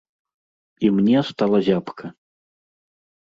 І 0.87 0.89
мне 0.95 1.19
стала 1.29 1.57
зябка. 1.67 2.05